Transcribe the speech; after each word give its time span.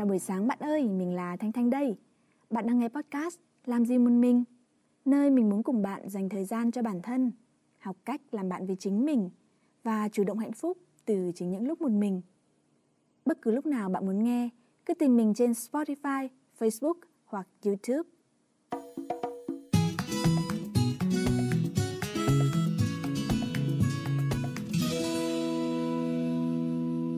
Chào 0.00 0.06
buổi 0.06 0.18
sáng 0.18 0.46
bạn 0.46 0.58
ơi, 0.60 0.88
mình 0.88 1.14
là 1.14 1.36
Thanh 1.36 1.52
Thanh 1.52 1.70
đây. 1.70 1.96
Bạn 2.50 2.66
đang 2.66 2.78
nghe 2.78 2.88
podcast 2.88 3.38
Làm 3.64 3.84
gì 3.84 3.98
một 3.98 4.10
mình? 4.10 4.44
Nơi 5.04 5.30
mình 5.30 5.50
muốn 5.50 5.62
cùng 5.62 5.82
bạn 5.82 6.08
dành 6.08 6.28
thời 6.28 6.44
gian 6.44 6.70
cho 6.70 6.82
bản 6.82 7.02
thân, 7.02 7.32
học 7.78 7.96
cách 8.04 8.20
làm 8.30 8.48
bạn 8.48 8.66
với 8.66 8.76
chính 8.76 9.04
mình 9.04 9.30
và 9.82 10.08
chủ 10.08 10.24
động 10.24 10.38
hạnh 10.38 10.52
phúc 10.52 10.78
từ 11.04 11.32
chính 11.34 11.50
những 11.50 11.66
lúc 11.68 11.80
một 11.80 11.90
mình. 11.90 12.22
Bất 13.24 13.42
cứ 13.42 13.50
lúc 13.50 13.66
nào 13.66 13.88
bạn 13.88 14.06
muốn 14.06 14.24
nghe, 14.24 14.48
cứ 14.86 14.94
tìm 14.94 15.16
mình 15.16 15.34
trên 15.34 15.50
Spotify, 15.50 16.28
Facebook 16.58 16.94
hoặc 17.24 17.48
YouTube. 17.64 18.08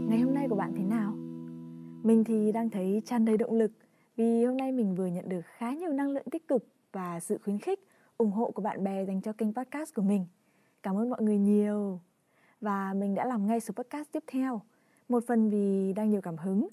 Ngày 0.09 0.21
hôm 0.21 0.35
nay 0.35 0.47
của 0.49 0.57
bạn 0.57 0.73
thế 0.77 0.85
nào? 0.85 1.32
Mình 2.03 2.25
thì 2.25 2.53
đang 2.53 2.71
thấy 2.71 3.03
tràn 3.07 3.25
đầy 3.25 3.37
động 3.37 3.55
lực 3.55 3.73
vì 4.17 4.45
hôm 4.45 4.57
nay 4.57 4.73
mình 4.73 4.95
vừa 4.95 5.07
nhận 5.07 5.29
được 5.29 5.41
khá 5.47 5.73
nhiều 5.73 5.93
năng 5.93 6.11
lượng 6.11 6.31
tích 6.31 6.49
cực 6.49 6.67
và 6.93 7.21
sự 7.21 7.39
khuyến 7.45 7.59
khích, 7.59 7.81
ủng 8.17 8.31
hộ 8.31 8.51
của 8.51 8.63
bạn 8.63 8.85
bè 8.85 9.05
dành 9.05 9.23
cho 9.23 9.33
kênh 9.33 9.55
podcast 9.55 9.95
của 9.95 10.03
mình. 10.03 10.27
Cảm 10.83 10.97
ơn 10.97 11.11
mọi 11.11 11.23
người 11.23 11.39
nhiều. 11.39 12.01
Và 12.61 12.95
mình 12.95 13.15
đã 13.15 13.25
làm 13.25 13.47
ngay 13.47 13.61
số 13.61 13.75
podcast 13.75 14.13
tiếp 14.13 14.25
theo. 14.27 14.61
Một 15.09 15.25
phần 15.27 15.51
vì 15.51 15.93
đang 15.93 16.11
nhiều 16.11 16.21
cảm 16.21 16.37
hứng, 16.37 16.69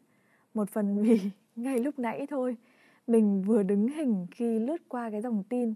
một 0.53 0.69
phần 0.69 0.97
vì 1.03 1.19
ngay 1.55 1.79
lúc 1.79 1.99
nãy 1.99 2.27
thôi, 2.29 2.57
mình 3.07 3.41
vừa 3.41 3.63
đứng 3.63 3.87
hình 3.87 4.27
khi 4.31 4.59
lướt 4.59 4.81
qua 4.87 5.09
cái 5.11 5.21
dòng 5.21 5.43
tin. 5.49 5.73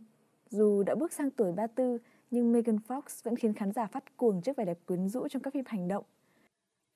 Dù 0.50 0.84
đã 0.84 0.96
bước 0.96 1.14
sang 1.14 1.32
tuổi 1.32 1.52
34, 1.52 1.98
nhưng 2.32 2.52
Megan 2.52 2.78
Fox 2.88 3.02
vẫn 3.24 3.36
khiến 3.36 3.54
khán 3.54 3.72
giả 3.72 3.86
phát 3.86 4.18
cuồng 4.18 4.42
trước 4.42 4.58
vẻ 4.58 4.66
đẹp 4.66 4.80
quyến 4.86 5.10
rũ 5.10 5.28
trong 5.28 5.42
các 5.42 5.54
phim 5.54 5.64
hành 5.68 5.88
động. 5.88 6.06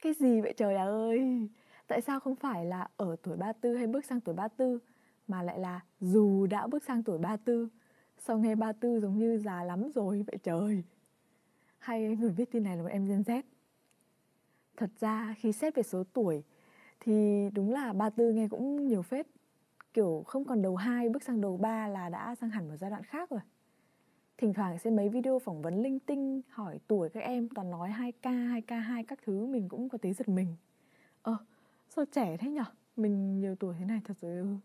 Cái 0.02 0.14
gì 0.14 0.42
vậy 0.42 0.54
trời 0.58 0.76
ơi? 0.76 1.48
Tại 1.88 2.02
sao 2.02 2.20
không 2.20 2.36
phải 2.36 2.66
là 2.66 2.88
ở 2.98 3.16
tuổi 3.24 3.38
34 3.38 3.78
hay 3.78 3.88
bước 3.88 4.06
sang 4.06 4.22
tuổi 4.22 4.36
34 4.36 4.80
mà 5.28 5.44
lại 5.44 5.60
là 5.60 5.80
dù 6.00 6.48
đã 6.48 6.68
bước 6.68 6.84
sang 6.84 7.04
tuổi 7.04 7.18
34 7.18 7.70
Sao 8.18 8.38
nghe 8.38 8.56
34 8.56 9.02
giống 9.02 9.20
như 9.20 9.38
già 9.38 9.64
lắm 9.64 9.92
rồi 9.96 10.24
vậy 10.28 10.38
trời? 10.44 10.84
Hay 11.78 12.16
người 12.16 12.32
viết 12.32 12.52
tin 12.52 12.64
này 12.64 12.78
là 12.78 12.84
một 12.84 12.90
em 12.90 13.06
Gen 13.06 13.22
Z? 13.22 13.42
Thật 14.78 14.90
ra 15.00 15.36
khi 15.38 15.52
xét 15.52 15.76
về 15.76 15.84
số 15.84 16.04
tuổi 16.14 16.44
Thì 17.00 17.50
đúng 17.54 17.72
là 17.72 17.94
34 17.94 18.36
nghe 18.36 18.48
cũng 18.48 18.88
nhiều 18.88 19.02
phết. 19.02 19.28
Kiểu 19.94 20.24
không 20.28 20.46
còn 20.46 20.62
đầu 20.62 20.76
2 20.76 21.10
bước 21.10 21.24
sang 21.24 21.42
đầu 21.42 21.58
3 21.58 21.88
là 21.88 22.10
đã 22.10 22.36
sang 22.36 22.50
hẳn 22.50 22.70
một 22.70 22.76
giai 22.80 22.90
đoạn 22.90 23.04
khác 23.04 23.30
rồi. 23.30 23.42
Thỉnh 24.38 24.54
thoảng 24.54 24.80
xem 24.80 24.96
mấy 24.96 25.10
video 25.10 25.40
phỏng 25.40 25.62
vấn 25.62 25.84
linh 25.84 26.00
tinh 26.00 26.42
Hỏi 26.50 26.80
tuổi 26.88 27.10
các 27.10 27.20
em 27.20 27.50
toàn 27.50 27.72
nói 27.72 27.90
2K, 27.90 28.22
2K2 28.22 29.04
các 29.08 29.20
thứ 29.24 29.46
Mình 29.46 29.70
cũng 29.70 29.90
có 29.90 29.98
tí 29.98 30.14
giật 30.14 30.30
mình. 30.30 30.56
Ờ, 31.22 31.38
sao 31.90 32.06
trẻ 32.06 32.38
thế 32.38 32.50
nhở? 32.50 32.64
Mình 32.96 33.40
nhiều 33.40 33.56
tuổi 33.56 33.76
thế 33.80 33.86
này 33.86 34.02
thật 34.04 34.18
rồi 34.22 34.38
ư 34.38 34.56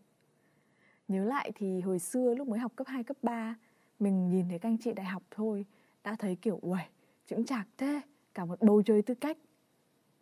Nhớ 1.07 1.25
lại 1.25 1.51
thì 1.55 1.81
hồi 1.81 1.99
xưa 1.99 2.33
lúc 2.35 2.47
mới 2.47 2.59
học 2.59 2.71
cấp 2.75 2.87
2, 2.87 3.03
cấp 3.03 3.17
3 3.21 3.55
Mình 3.99 4.29
nhìn 4.29 4.49
thấy 4.49 4.59
các 4.59 4.69
anh 4.69 4.77
chị 4.77 4.93
đại 4.93 5.05
học 5.05 5.23
thôi 5.31 5.65
Đã 6.03 6.15
thấy 6.19 6.35
kiểu 6.35 6.59
uầy, 6.61 6.83
chững 7.25 7.45
chạc 7.45 7.67
thế 7.77 8.01
Cả 8.33 8.45
một 8.45 8.61
bầu 8.61 8.81
trời 8.85 9.01
tư 9.01 9.13
cách. 9.13 9.37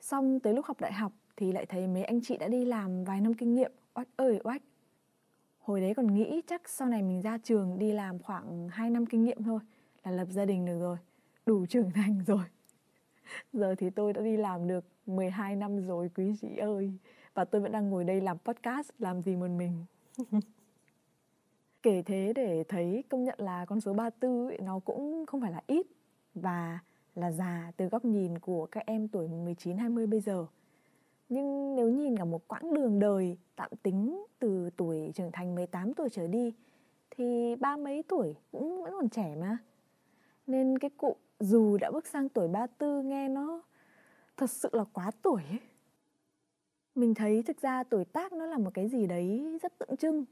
Xong 0.02 0.40
tới 0.40 0.54
lúc 0.54 0.66
học 0.66 0.82
đại 0.82 0.94
học 0.94 1.12
Thì 1.38 1.52
lại 1.52 1.66
thấy 1.66 1.88
mấy 1.88 2.04
anh 2.04 2.22
chị 2.22 2.38
đã 2.38 2.48
đi 2.48 2.66
làm 2.66 3.04
vài 3.04 3.22
năm 3.22 3.34
kinh 3.34 3.56
nghiệm. 3.56 3.72
Oách 3.94 4.08
ơi 4.16 4.40
oách. 4.44 4.62
Hồi 5.60 5.82
đấy 5.82 5.94
còn 5.96 6.16
nghĩ 6.16 6.42
chắc 6.48 6.70
sau 6.70 6.88
này 6.88 7.02
mình 7.02 7.22
ra 7.22 7.38
trường 7.38 7.80
đi 7.80 7.92
làm 7.92 8.20
khoảng 8.20 8.70
2 8.70 8.90
năm 8.90 9.06
kinh 9.06 9.24
nghiệm 9.24 9.44
thôi 9.44 9.60
Là 10.04 10.12
lập 10.12 10.28
gia 10.30 10.46
đình 10.46 10.66
được 10.66 10.80
rồi 10.80 10.98
Đủ 11.46 11.66
trưởng 11.66 11.92
thành 11.92 12.24
rồi. 12.28 12.44
Giờ 13.54 13.76
thì 13.76 13.90
tôi 13.90 14.14
đã 14.14 14.22
đi 14.22 14.38
làm 14.38 14.68
được 14.68 14.86
12 15.06 15.56
năm 15.56 15.88
rồi 15.88 16.10
quý 16.16 16.34
chị 16.42 16.58
ơi. 16.58 16.94
Và 17.34 17.46
tôi 17.46 17.62
vẫn 17.62 17.72
đang 17.72 17.90
ngồi 17.90 18.04
đây 18.04 18.22
làm 18.22 18.38
podcast 18.38 18.90
Làm 19.00 19.22
gì 19.22 19.36
một 19.36 19.48
mình. 19.48 19.86
Kể 21.84 22.04
thế 22.06 22.34
để 22.36 22.64
thấy 22.68 23.04
công 23.10 23.24
nhận 23.24 23.40
là 23.40 23.66
con 23.66 23.82
số 23.82 23.94
34 23.94 24.48
ấy, 24.48 24.58
nó 24.62 24.80
cũng 24.80 25.26
không 25.26 25.42
phải 25.42 25.52
là 25.52 25.62
ít 25.68 25.88
Và 26.36 26.80
là 27.16 27.32
già 27.32 27.72
từ 27.78 27.86
góc 27.86 28.06
nhìn 28.06 28.40
của 28.40 28.66
các 28.66 28.86
em 28.86 29.08
tuổi 29.08 29.28
19-20 29.28 30.10
bây 30.10 30.20
giờ. 30.20 30.46
Nhưng 31.30 31.76
nếu 31.76 31.90
nhìn 31.90 32.18
cả 32.18 32.26
một 32.26 32.48
quãng 32.48 32.74
đường 32.74 33.00
đời 33.00 33.38
tạm 33.56 33.72
tính 33.84 34.26
từ 34.40 34.70
tuổi 34.78 35.12
trưởng 35.16 35.32
thành 35.32 35.56
18 35.56 35.94
tuổi 35.94 36.10
trở 36.10 36.28
đi 36.28 36.54
Thì 37.10 37.56
ba 37.56 37.78
mấy 37.78 38.04
tuổi 38.04 38.36
cũng 38.52 38.84
vẫn 38.84 38.92
còn 38.92 39.10
trẻ 39.10 39.36
mà. 39.40 39.58
Nên 40.48 40.80
cái 40.80 40.90
cụ 40.98 41.16
dù 41.42 41.78
đã 41.78 41.92
bước 41.92 42.08
sang 42.08 42.30
tuổi 42.30 42.48
34 42.48 43.10
nghe 43.10 43.30
nó 43.30 43.62
thật 44.38 44.50
sự 44.50 44.70
là 44.74 44.84
quá 44.94 45.12
tuổi 45.22 45.42
ấy. 45.50 45.60
Mình 46.96 47.14
thấy 47.14 47.44
thực 47.44 47.62
ra 47.62 47.84
tuổi 47.84 48.06
tác 48.06 48.34
nó 48.34 48.46
là 48.46 48.58
một 48.58 48.72
cái 48.74 48.88
gì 48.90 49.08
đấy 49.08 49.60
rất 49.62 49.78
tượng 49.78 49.98
trưng, 49.98 50.26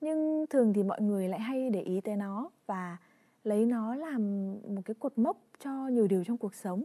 Nhưng 0.00 0.46
thường 0.50 0.72
thì 0.72 0.82
mọi 0.82 1.00
người 1.00 1.28
lại 1.28 1.40
hay 1.40 1.70
để 1.70 1.82
ý 1.82 2.00
tới 2.00 2.16
nó 2.16 2.50
Và 2.66 2.96
lấy 3.44 3.66
nó 3.66 3.94
làm 3.94 4.52
một 4.74 4.82
cái 4.84 4.94
cột 4.94 5.18
mốc 5.18 5.36
cho 5.58 5.88
nhiều 5.88 6.06
điều 6.08 6.24
trong 6.24 6.38
cuộc 6.38 6.54
sống 6.54 6.84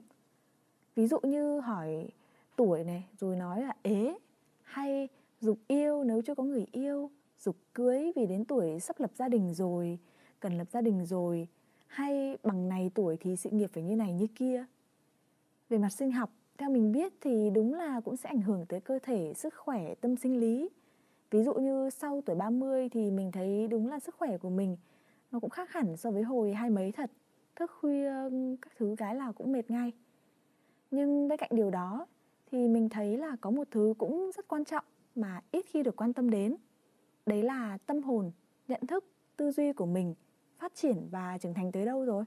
Ví 0.96 1.08
dụ 1.08 1.20
như 1.24 1.60
hỏi 1.60 2.10
tuổi 2.56 2.84
này, 2.84 3.08
rồi 3.20 3.36
nói 3.36 3.62
là 3.62 3.76
ế, 3.82 4.18
Hay 4.64 5.10
dục 5.42 5.58
yêu, 5.68 6.04
nếu 6.04 6.22
chưa 6.22 6.36
có 6.36 6.44
người 6.44 6.66
yêu, 6.72 7.12
Dục 7.40 7.56
cưới 7.74 8.12
vì 8.16 8.26
đến 8.26 8.46
tuổi 8.46 8.80
sắp 8.80 9.00
lập 9.00 9.12
gia 9.16 9.30
đình 9.30 9.54
rồi, 9.54 10.00
Cần 10.40 10.58
lập 10.58 10.68
gia 10.72 10.82
đình 10.82 11.06
rồi 11.06 11.48
hay 11.94 12.38
bằng 12.44 12.70
này 12.70 12.92
tuổi 12.94 13.18
thì 13.20 13.36
sự 13.36 13.50
nghiệp 13.50 13.70
phải 13.74 13.84
như 13.84 13.96
này 13.96 14.14
như 14.14 14.28
kia. 14.36 14.66
Về 15.70 15.78
mặt 15.78 15.90
sinh 15.90 16.12
học, 16.12 16.30
theo 16.58 16.70
mình 16.70 16.92
biết 16.92 17.14
thì 17.22 17.50
đúng 17.50 17.74
là 17.74 18.02
cũng 18.02 18.18
sẽ 18.18 18.30
ảnh 18.30 18.42
hưởng 18.42 18.66
tới 18.66 18.80
cơ 18.82 19.00
thể, 19.04 19.34
sức 19.36 19.54
khỏe, 19.58 19.96
tâm 19.96 20.16
sinh 20.16 20.40
lý. 20.40 20.70
Ví 21.32 21.44
dụ 21.44 21.54
như 21.54 21.90
sau 21.90 22.22
tuổi 22.26 22.36
30 22.36 22.90
thì 22.90 23.12
mình 23.12 23.32
thấy 23.32 23.68
đúng 23.68 23.88
là 23.88 24.00
sức 24.00 24.16
khỏe 24.16 24.38
của 24.38 24.50
mình 24.50 24.78
nó 25.32 25.40
cũng 25.40 25.50
khác 25.50 25.72
hẳn 25.72 25.98
so 25.98 26.12
với 26.12 26.24
hồi 26.24 26.54
hai 26.54 26.70
mấy 26.70 26.92
thật. 26.92 27.12
Thức 27.56 27.72
khuya 27.80 28.12
các 28.62 28.72
thứ 28.78 28.96
cái 28.98 29.16
là 29.16 29.32
cũng 29.32 29.52
mệt 29.52 29.72
ngay. 29.72 29.92
Nhưng 30.92 31.28
bên 31.28 31.38
cạnh 31.38 31.50
điều 31.54 31.70
đó 31.70 32.06
thì 32.52 32.68
mình 32.68 32.90
thấy 32.90 33.18
là 33.18 33.36
có 33.42 33.52
một 33.52 33.68
thứ 33.72 33.94
cũng 33.98 34.32
rất 34.36 34.48
quan 34.48 34.66
trọng 34.66 34.86
mà 35.16 35.42
ít 35.52 35.66
khi 35.66 35.84
được 35.84 35.96
quan 35.96 36.14
tâm 36.14 36.30
đến. 36.30 36.56
Đấy 37.26 37.44
là 37.44 37.78
tâm 37.86 38.04
hồn, 38.04 38.32
nhận 38.68 38.88
thức, 38.88 39.06
tư 39.38 39.52
duy 39.52 39.74
của 39.74 39.86
mình 39.86 40.14
phát 40.64 40.76
triển 40.76 41.08
và 41.12 41.38
trưởng 41.38 41.54
thành 41.54 41.72
tới 41.72 41.86
đâu 41.86 42.06
rồi? 42.06 42.24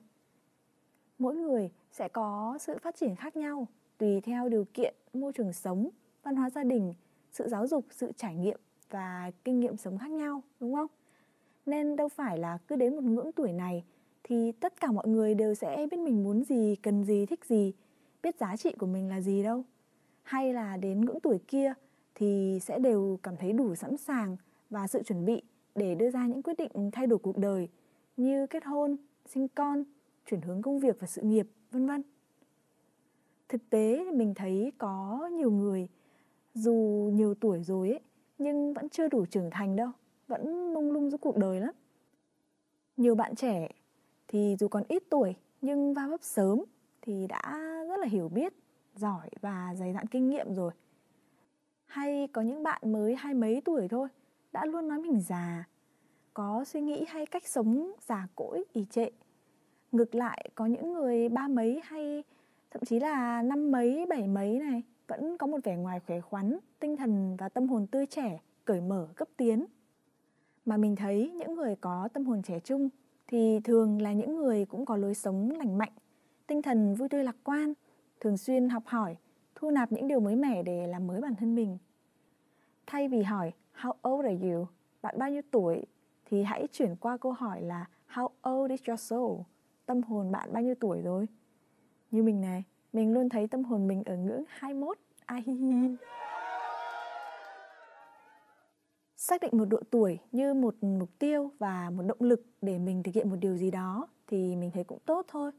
Mỗi 1.19 1.37
người 1.37 1.71
sẽ 1.93 2.09
có 2.09 2.59
sự 2.61 2.79
phát 2.83 2.97
triển 2.97 3.17
khác 3.17 3.37
nhau, 3.37 3.69
tùy 3.99 4.21
theo 4.21 4.49
điều 4.49 4.65
kiện, 4.75 4.95
môi 5.15 5.33
trường 5.33 5.53
sống, 5.53 5.89
văn 6.23 6.37
hóa 6.37 6.51
gia 6.51 6.65
đình, 6.65 6.95
sự 7.33 7.49
giáo 7.49 7.67
dục, 7.67 7.85
sự 7.91 8.13
trải 8.17 8.35
nghiệm 8.35 8.61
và 8.91 9.31
kinh 9.45 9.61
nghiệm 9.61 9.77
sống 9.77 9.99
khác 9.99 10.11
nhau, 10.11 10.43
đúng 10.61 10.75
không? 10.75 10.87
Nên 11.67 11.97
đâu 11.97 12.09
phải 12.09 12.39
là 12.39 12.59
cứ 12.69 12.77
đến 12.77 12.97
một 12.97 13.05
ngưỡng 13.05 13.33
tuổi 13.33 13.53
này 13.53 13.85
thì 14.25 14.53
tất 14.53 14.81
cả 14.81 14.93
mọi 14.93 15.09
người 15.09 15.35
đều 15.35 15.55
sẽ 15.55 15.87
biết 15.91 15.99
mình 15.99 16.25
muốn 16.25 16.45
gì, 16.45 16.77
cần 16.83 17.05
gì, 17.05 17.27
thích 17.27 17.45
gì, 17.45 17.73
biết 18.23 18.37
giá 18.39 18.57
trị 18.57 18.75
của 18.79 18.87
mình 18.87 19.09
là 19.09 19.21
gì 19.21 19.43
đâu. 19.43 19.65
Hay 20.23 20.55
là 20.55 20.77
đến 20.77 21.05
ngưỡng 21.05 21.21
tuổi 21.21 21.39
kia 21.49 21.73
thì 22.15 22.59
sẽ 22.63 22.79
đều 22.79 23.19
cảm 23.23 23.37
thấy 23.37 23.53
đủ 23.53 23.75
sẵn 23.75 23.97
sàng 23.97 24.37
và 24.71 24.87
sự 24.87 25.03
chuẩn 25.03 25.25
bị 25.25 25.43
để 25.75 25.95
đưa 25.95 26.11
ra 26.11 26.27
những 26.27 26.43
quyết 26.43 26.57
định 26.59 26.91
thay 26.93 27.07
đổi 27.07 27.19
cuộc 27.19 27.39
đời 27.39 27.69
như 28.16 28.47
kết 28.47 28.65
hôn, 28.65 28.97
sinh 29.27 29.49
con, 29.49 29.84
chuyển 30.27 30.41
hướng 30.41 30.62
công 30.62 30.78
việc 30.78 30.97
và 31.00 31.06
sự 31.06 31.22
nghiệp, 31.22 31.49
vân 31.71 31.87
vân. 31.87 32.03
Thực 33.49 33.71
tế 33.71 34.04
mình 34.12 34.34
thấy 34.34 34.72
có 34.78 35.28
nhiều 35.32 35.50
người 35.50 35.88
dù 36.55 37.10
nhiều 37.15 37.34
tuổi 37.34 37.62
rồi 37.62 37.91
ấy 37.91 38.00
nhưng 38.38 38.75
vẫn 38.75 38.88
chưa 38.88 39.09
đủ 39.09 39.26
trưởng 39.26 39.50
thành 39.50 39.76
đâu, 39.76 39.91
vẫn 40.28 40.75
mông 40.75 40.93
lung 40.93 41.10
giữa 41.10 41.19
cuộc 41.19 41.37
đời 41.37 41.60
lắm. 41.60 41.75
Nhiều 42.97 43.15
bạn 43.15 43.34
trẻ 43.34 43.69
thì 44.28 44.56
dù 44.59 44.69
còn 44.69 44.82
ít 44.88 45.03
tuổi 45.10 45.34
nhưng 45.60 45.94
va 45.94 46.06
vấp 46.06 46.22
sớm 46.22 46.64
thì 47.02 47.26
đã 47.26 47.61
rất 47.88 47.96
là 48.00 48.06
hiểu 48.06 48.29
biết, 48.29 48.52
giỏi 48.94 49.29
và 49.41 49.75
dày 49.79 49.93
dặn 49.93 50.06
kinh 50.06 50.29
nghiệm 50.29 50.55
rồi. 50.55 50.73
Hay 51.87 52.29
có 52.32 52.43
những 52.43 52.62
bạn 52.62 52.93
mới 52.93 53.14
hai 53.14 53.35
mấy 53.35 53.62
tuổi 53.64 53.88
thôi 53.88 54.08
đã 54.52 54.64
luôn 54.64 54.88
nói 54.88 54.99
mình 54.99 55.20
già 55.20 55.69
có 56.37 56.65
suy 56.65 56.81
nghĩ 56.81 57.05
hay 57.09 57.27
cách 57.27 57.47
sống 57.47 57.93
già 58.09 58.29
cỗi 58.35 58.65
ì 58.73 58.85
trệ? 58.91 59.11
Ngược 59.93 60.15
lại, 60.15 60.50
có 60.55 60.67
những 60.67 60.93
người 60.93 61.29
ba 61.29 61.49
mấy 61.49 61.81
hay 61.85 62.25
thậm 62.71 62.83
chí 62.85 63.00
là 63.00 63.43
năm 63.43 63.73
mấy, 63.73 64.06
bảy 64.06 64.27
mấy 64.27 64.59
này 64.59 64.83
vẫn 65.09 65.38
có 65.38 65.47
một 65.47 65.59
vẻ 65.65 65.77
ngoài 65.77 66.00
khỏe 66.06 66.21
khoắn, 66.21 66.59
tinh 66.81 66.97
thần 66.97 67.37
và 67.37 67.49
tâm 67.49 67.69
hồn 67.69 67.87
tươi 67.87 68.06
trẻ, 68.06 68.41
cởi 68.65 68.81
mở, 68.81 69.09
cấp 69.17 69.29
tiến. 69.37 69.65
Mà 70.65 70.77
mình 70.77 70.97
thấy 70.97 71.31
những 71.31 71.55
người 71.55 71.77
có 71.77 72.09
tâm 72.12 72.25
hồn 72.27 72.43
trẻ 72.43 72.61
trung 72.61 72.89
thì 73.27 73.61
thường 73.65 74.03
là 74.03 74.12
những 74.12 74.37
người 74.37 74.65
cũng 74.65 74.85
có 74.85 74.97
lối 74.97 75.15
sống 75.15 75.50
lành 75.50 75.79
mạnh, 75.79 75.93
tinh 76.47 76.62
thần 76.62 76.94
vui 76.94 77.09
tươi 77.09 77.25
lạc 77.25 77.37
quan, 77.44 77.73
thường 78.21 78.37
xuyên 78.37 78.69
học 78.69 78.82
hỏi, 78.87 79.17
thu 79.55 79.71
nạp 79.71 79.93
những 79.93 80.09
điều 80.09 80.21
mới 80.21 80.37
mẻ 80.37 80.62
để 80.62 80.87
làm 80.87 81.06
mới 81.06 81.21
bản 81.21 81.35
thân 81.35 81.55
mình. 81.55 81.79
Thay 82.87 83.09
vì 83.09 83.23
hỏi, 83.23 83.53
how 83.81 83.93
old 84.09 84.27
are 84.27 84.50
you? 84.50 84.67
Bạn 85.03 85.19
bao 85.19 85.31
nhiêu 85.31 85.43
tuổi? 85.50 85.87
Thì 86.31 86.43
hãy 86.43 86.67
chuyển 86.73 86.96
qua 86.96 87.17
câu 87.17 87.32
hỏi 87.32 87.62
là 87.62 87.87
How 88.08 88.28
old 88.49 88.70
is 88.70 88.81
your 88.88 89.00
soul? 89.00 89.40
Tâm 89.87 90.02
hồn 90.02 90.32
bạn 90.32 90.52
bao 90.52 90.62
nhiêu 90.62 90.75
tuổi 90.81 91.00
rồi? 91.02 91.28
Như 92.11 92.23
mình 92.23 92.40
này, 92.40 92.64
mình 92.93 93.14
luôn 93.14 93.28
thấy 93.28 93.49
tâm 93.49 93.64
hồn 93.64 93.88
mình 93.88 94.02
ở 94.05 94.17
ngưỡng 94.17 94.44
21. 94.49 94.99
Ai 95.26 95.44
xác 99.17 99.40
định 99.40 99.50
một 99.58 99.64
độ 99.64 99.81
tuổi 99.90 100.19
như 100.32 100.55
một 100.55 100.75
mục 100.81 101.08
tiêu 101.19 101.50
và 101.58 101.90
một 101.90 102.02
động 102.02 102.19
lực 102.20 102.46
để 102.62 102.79
mình 102.79 103.02
thực 103.02 103.14
hiện 103.14 103.31
một 103.31 103.37
điều 103.40 103.56
gì 103.56 103.70
đó 103.70 104.08
thì 104.26 104.56
mình 104.56 104.70
thấy 104.75 104.84
cũng 104.84 104.99
tốt 105.06 105.26
thôi 105.29 105.52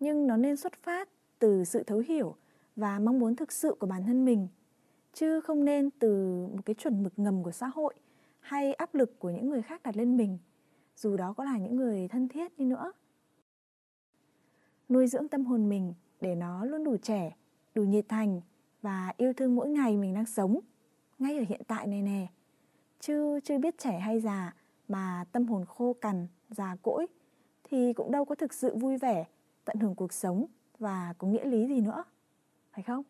nhưng 0.00 0.26
nó 0.26 0.36
nên 0.36 0.56
xuất 0.56 0.72
phát 0.82 1.08
từ 1.38 1.64
sự 1.64 1.82
thấu 1.82 1.98
hiểu 1.98 2.34
và 2.76 2.98
mong 2.98 3.18
muốn 3.18 3.36
thực 3.36 3.52
sự 3.52 3.74
của 3.78 3.86
bản 3.86 4.04
thân 4.06 4.24
mình 4.24 4.48
chứ 5.12 5.40
không 5.40 5.64
nên 5.64 5.90
từ 5.90 6.46
một 6.52 6.60
cái 6.64 6.74
chuẩn 6.74 7.02
mực 7.02 7.12
ngầm 7.16 7.42
của 7.42 7.50
xã 7.50 7.66
hội 7.66 7.94
hay 8.44 8.74
áp 8.74 8.94
lực 8.94 9.18
của 9.18 9.30
những 9.30 9.48
người 9.48 9.62
khác 9.62 9.82
đặt 9.82 9.96
lên 9.96 10.16
mình, 10.16 10.38
dù 10.96 11.16
đó 11.16 11.32
có 11.32 11.44
là 11.44 11.58
những 11.58 11.76
người 11.76 12.08
thân 12.08 12.28
thiết 12.28 12.58
đi 12.58 12.64
nữa. 12.64 12.92
Nuôi 14.88 15.06
dưỡng 15.06 15.28
tâm 15.28 15.44
hồn 15.44 15.68
mình 15.68 15.94
để 16.20 16.34
nó 16.34 16.64
luôn 16.64 16.84
đủ 16.84 16.96
trẻ, 16.96 17.36
đủ 17.74 17.82
nhiệt 17.82 18.04
thành 18.08 18.40
và 18.82 19.12
yêu 19.16 19.32
thương 19.32 19.56
mỗi 19.56 19.68
ngày 19.68 19.96
mình 19.96 20.14
đang 20.14 20.26
sống, 20.26 20.58
ngay 21.18 21.38
ở 21.38 21.44
hiện 21.48 21.60
tại 21.66 21.86
này 21.86 22.02
nè. 22.02 22.26
Chứ 23.00 23.40
chưa 23.44 23.58
biết 23.58 23.78
trẻ 23.78 23.98
hay 23.98 24.20
già 24.20 24.54
mà 24.88 25.24
tâm 25.32 25.46
hồn 25.46 25.64
khô 25.64 25.92
cằn, 26.00 26.26
già 26.50 26.76
cỗi 26.82 27.06
thì 27.64 27.92
cũng 27.92 28.12
đâu 28.12 28.24
có 28.24 28.34
thực 28.34 28.54
sự 28.54 28.76
vui 28.76 28.98
vẻ, 28.98 29.24
tận 29.64 29.76
hưởng 29.78 29.94
cuộc 29.94 30.12
sống 30.12 30.46
và 30.78 31.14
có 31.18 31.28
nghĩa 31.28 31.44
lý 31.44 31.66
gì 31.66 31.80
nữa, 31.80 32.04
phải 32.72 32.82
không? 32.82 33.02